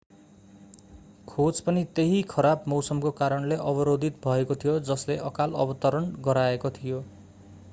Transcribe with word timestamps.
खोज 1.27 1.59
पनि 1.61 1.83
त्यही 1.95 2.21
खराब 2.29 2.63
मौसमको 2.67 3.11
कारणले 3.11 3.59
अवरोधित 3.65 4.17
भएको 4.25 4.55
थियो 4.55 4.79
जसले 4.87 5.17
अकाल 5.23 5.53
अवतरण 5.57 6.11
गराएको 6.21 6.71
थियो 6.71 7.03